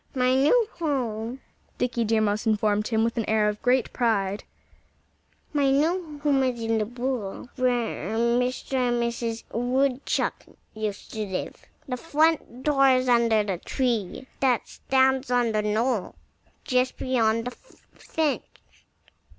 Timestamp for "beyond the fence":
16.97-18.41